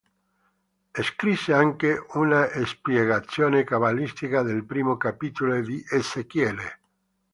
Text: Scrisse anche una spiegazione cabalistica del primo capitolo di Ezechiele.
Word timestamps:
Scrisse 0.95 1.53
anche 1.53 2.03
una 2.13 2.47
spiegazione 2.65 3.63
cabalistica 3.63 4.41
del 4.41 4.65
primo 4.65 4.97
capitolo 4.97 5.61
di 5.61 5.79
Ezechiele. 5.87 6.79